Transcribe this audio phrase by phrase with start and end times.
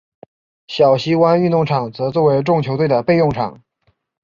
[0.67, 3.61] 小西湾运动场则作为众球队的备用场。